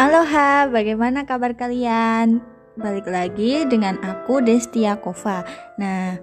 [0.00, 2.40] Aloha, bagaimana kabar kalian?
[2.72, 5.44] Balik lagi dengan aku Destia Kova.
[5.76, 6.16] Nah,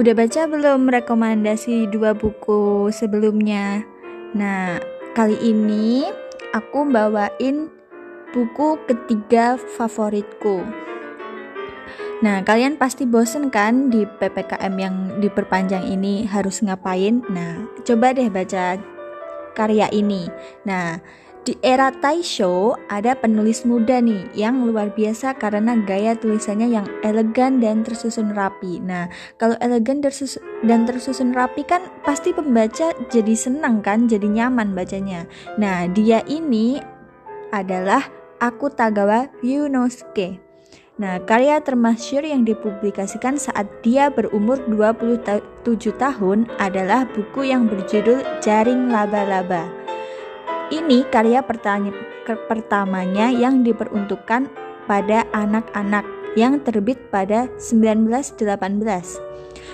[0.00, 3.84] udah baca belum rekomendasi dua buku sebelumnya?
[4.32, 4.80] Nah,
[5.12, 6.08] kali ini
[6.56, 7.68] aku bawain
[8.32, 10.64] buku ketiga favoritku.
[12.24, 17.20] Nah, kalian pasti bosen kan di PPKM yang diperpanjang ini harus ngapain?
[17.28, 18.80] Nah, coba deh baca
[19.52, 20.32] karya ini.
[20.64, 20.96] Nah,
[21.40, 27.64] di era Taisho ada penulis muda nih yang luar biasa karena gaya tulisannya yang elegan
[27.64, 28.76] dan tersusun rapi.
[28.84, 29.08] Nah,
[29.40, 35.24] kalau elegan dan tersusun rapi kan pasti pembaca jadi senang kan, jadi nyaman bacanya.
[35.56, 36.76] Nah, dia ini
[37.56, 38.04] adalah
[38.36, 40.40] Akutagawa Yunosuke.
[41.00, 45.40] Nah, karya termasyur yang dipublikasikan saat dia berumur 27
[45.96, 49.79] tahun adalah buku yang berjudul Jaring Laba-Laba.
[50.70, 51.42] Ini karya
[52.46, 54.46] pertamanya yang diperuntukkan
[54.86, 56.06] pada anak-anak
[56.38, 59.30] yang terbit pada 1918.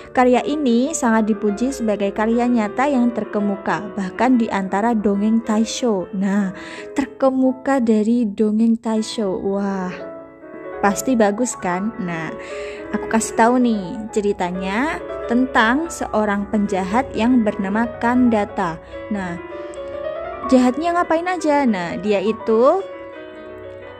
[0.09, 6.09] Karya ini sangat dipuji sebagai karya nyata yang terkemuka, bahkan di antara dongeng Taisho.
[6.17, 6.57] Nah,
[6.97, 9.37] terkemuka dari dongeng Taisho.
[9.37, 10.17] Wah,
[10.77, 11.89] Pasti bagus kan?
[11.97, 12.29] Nah,
[12.93, 18.77] aku kasih tahu nih ceritanya tentang seorang penjahat yang bernama Kandata.
[19.09, 19.41] Nah,
[20.47, 21.67] jahatnya ngapain aja?
[21.67, 22.81] Nah, dia itu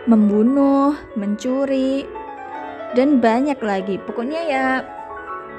[0.07, 2.07] membunuh, mencuri,
[2.95, 3.99] dan banyak lagi.
[3.99, 4.65] Pokoknya ya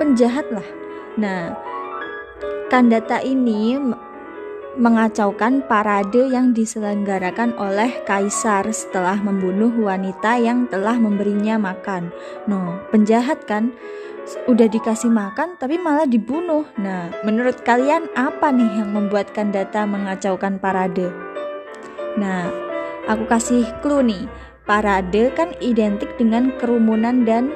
[0.01, 0.65] penjahat lah.
[1.21, 1.53] Nah,
[2.69, 3.81] Kandata ini
[4.77, 12.13] mengacaukan parade yang diselenggarakan oleh kaisar setelah membunuh wanita yang telah memberinya makan.
[12.45, 13.73] No, penjahat kan?
[14.49, 16.69] Udah dikasih makan tapi malah dibunuh.
[16.77, 21.09] Nah, menurut kalian apa nih yang membuatkan data mengacaukan parade?
[22.19, 22.51] Nah,
[23.09, 24.25] aku kasih clue nih.
[24.69, 27.49] Parade kan identik dengan kerumunan dan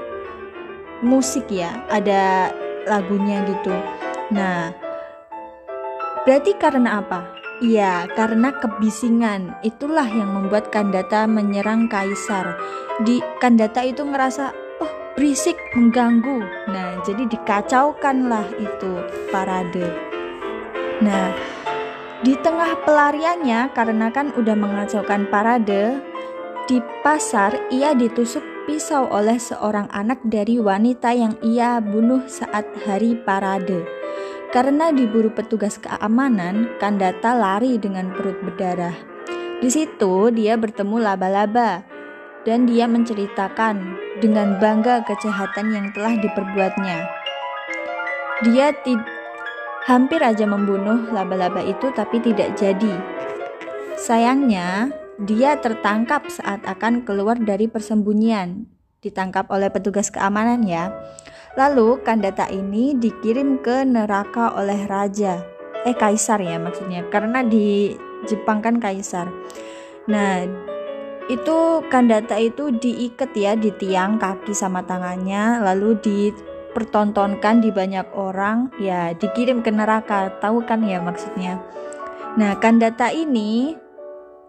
[1.05, 2.49] musik ya, ada
[2.88, 3.75] lagunya gitu.
[4.32, 4.72] Nah,
[6.22, 7.34] Berarti karena apa?
[7.59, 9.59] Iya, karena kebisingan.
[9.66, 12.62] Itulah yang membuat Kandata menyerang kaisar.
[13.03, 14.55] Di Kandata itu ngerasa,
[15.22, 16.43] berisik, mengganggu.
[16.66, 19.87] Nah, jadi dikacaukanlah itu parade.
[20.99, 21.31] Nah,
[22.27, 26.03] di tengah pelariannya karena kan udah mengacaukan parade,
[26.66, 33.15] di pasar ia ditusuk pisau oleh seorang anak dari wanita yang ia bunuh saat hari
[33.22, 33.87] parade.
[34.50, 38.99] Karena diburu petugas keamanan, Kandata lari dengan perut berdarah.
[39.62, 41.91] Di situ dia bertemu laba-laba
[42.42, 46.98] dan dia menceritakan dengan bangga kejahatan yang telah diperbuatnya.
[48.42, 48.75] Dia
[49.86, 52.94] hampir aja membunuh laba-laba itu tapi tidak jadi.
[53.94, 54.91] Sayangnya,
[55.22, 58.66] dia tertangkap saat akan keluar dari persembunyian.
[59.02, 60.91] Ditangkap oleh petugas keamanan ya.
[61.54, 65.44] Lalu Kandata ini dikirim ke neraka oleh raja,
[65.84, 67.92] eh kaisar ya maksudnya, karena di
[68.25, 69.28] Jepang kan kaisar.
[70.08, 70.48] Nah,
[71.32, 78.69] itu Kandata itu diikat ya di tiang kaki sama tangannya, lalu dipertontonkan di banyak orang,
[78.76, 81.60] ya dikirim ke neraka, tahu kan ya maksudnya.
[82.37, 83.76] Nah, Kandata ini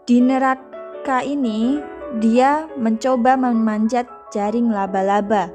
[0.04, 1.80] di neraka ini
[2.20, 5.50] dia mencoba memanjat jaring laba-laba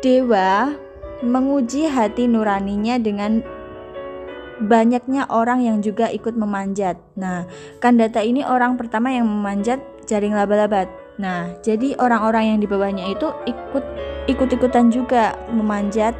[0.00, 0.72] Dewa
[1.24, 3.40] menguji hati nuraninya dengan
[4.60, 7.00] banyaknya orang yang juga ikut memanjat.
[7.16, 7.48] Nah,
[7.80, 10.86] Kandata ini orang pertama yang memanjat jaring laba-laba.
[11.16, 13.84] Nah, jadi orang-orang yang di bawahnya itu ikut
[14.26, 16.16] ikut-ikutan juga memanjat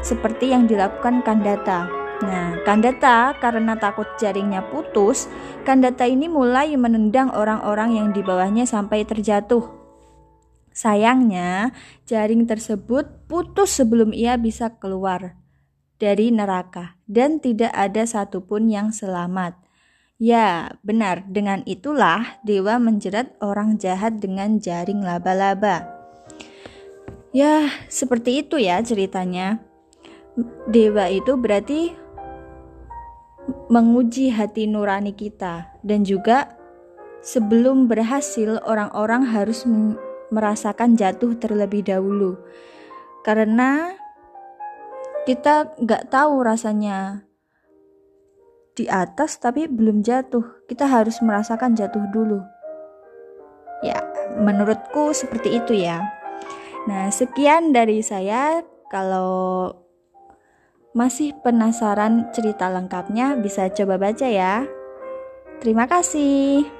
[0.00, 1.90] seperti yang dilakukan Kandata.
[2.18, 5.30] Nah, Kandata karena takut jaringnya putus,
[5.62, 9.62] Kandata ini mulai menendang orang-orang yang di bawahnya sampai terjatuh.
[10.74, 11.74] Sayangnya,
[12.06, 15.38] jaring tersebut putus sebelum ia bisa keluar
[15.98, 19.67] dari neraka, dan tidak ada satupun yang selamat.
[20.18, 25.86] Ya, benar, dengan itulah dewa menjerat orang jahat dengan jaring laba-laba.
[27.30, 29.62] Ya, seperti itu ya ceritanya.
[30.66, 31.94] Dewa itu berarti
[33.70, 36.58] menguji hati nurani kita, dan juga
[37.22, 39.62] sebelum berhasil, orang-orang harus
[40.28, 42.36] merasakan jatuh terlebih dahulu
[43.24, 43.92] karena
[45.24, 47.27] kita nggak tahu rasanya
[48.78, 50.64] di atas tapi belum jatuh.
[50.70, 52.38] Kita harus merasakan jatuh dulu.
[53.82, 53.98] Ya
[54.38, 56.06] menurutku seperti itu ya.
[56.86, 58.62] Nah sekian dari saya.
[58.88, 59.68] Kalau
[60.96, 64.64] masih penasaran cerita lengkapnya bisa coba baca ya.
[65.60, 66.77] Terima kasih